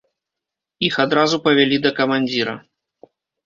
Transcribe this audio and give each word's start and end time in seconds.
Іх 0.87 0.97
адразу 1.05 1.41
павялі 1.49 1.77
да 1.87 1.95
камандзіра. 2.03 2.61